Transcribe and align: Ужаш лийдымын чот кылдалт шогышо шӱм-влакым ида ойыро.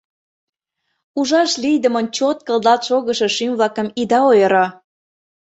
Ужаш 1.19 1.51
лийдымын 1.63 2.07
чот 2.15 2.37
кылдалт 2.47 2.81
шогышо 2.87 3.27
шӱм-влакым 3.35 3.87
ида 4.01 4.19
ойыро. 4.31 4.65